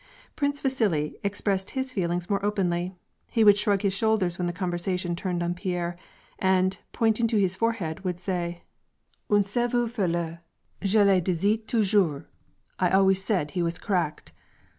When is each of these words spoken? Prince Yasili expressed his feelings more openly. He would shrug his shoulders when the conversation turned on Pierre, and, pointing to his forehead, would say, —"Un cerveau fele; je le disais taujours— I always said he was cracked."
Prince 0.35 0.61
Yasili 0.63 1.13
expressed 1.23 1.69
his 1.69 1.93
feelings 1.93 2.27
more 2.27 2.43
openly. 2.43 2.95
He 3.29 3.43
would 3.43 3.55
shrug 3.55 3.83
his 3.83 3.93
shoulders 3.93 4.39
when 4.39 4.47
the 4.47 4.51
conversation 4.51 5.15
turned 5.15 5.43
on 5.43 5.53
Pierre, 5.53 5.95
and, 6.39 6.75
pointing 6.91 7.27
to 7.27 7.37
his 7.37 7.53
forehead, 7.53 7.99
would 8.03 8.19
say, 8.19 8.63
—"Un 9.29 9.43
cerveau 9.43 9.85
fele; 9.87 10.39
je 10.81 11.03
le 11.03 11.21
disais 11.21 11.59
taujours— 11.67 12.25
I 12.79 12.89
always 12.89 13.23
said 13.23 13.51
he 13.51 13.61
was 13.61 13.77
cracked." 13.77 14.31